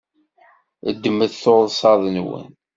[0.93, 2.49] Ddmet tursaḍ-nwen.